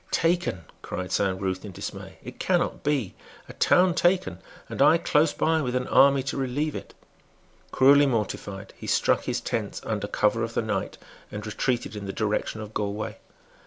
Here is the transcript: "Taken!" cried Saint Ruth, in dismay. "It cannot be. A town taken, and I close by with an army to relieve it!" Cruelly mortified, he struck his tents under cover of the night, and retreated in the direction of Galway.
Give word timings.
"Taken!" 0.09 0.63
cried 0.81 1.11
Saint 1.11 1.39
Ruth, 1.39 1.63
in 1.63 1.73
dismay. 1.73 2.17
"It 2.23 2.39
cannot 2.39 2.81
be. 2.81 3.13
A 3.47 3.53
town 3.53 3.93
taken, 3.93 4.39
and 4.67 4.81
I 4.81 4.97
close 4.97 5.31
by 5.31 5.61
with 5.61 5.75
an 5.75 5.85
army 5.85 6.23
to 6.23 6.37
relieve 6.37 6.73
it!" 6.73 6.95
Cruelly 7.69 8.07
mortified, 8.07 8.73
he 8.75 8.87
struck 8.87 9.25
his 9.25 9.39
tents 9.39 9.79
under 9.85 10.07
cover 10.07 10.41
of 10.41 10.55
the 10.55 10.63
night, 10.63 10.97
and 11.31 11.45
retreated 11.45 11.95
in 11.95 12.07
the 12.07 12.13
direction 12.13 12.61
of 12.61 12.73
Galway. 12.73 13.17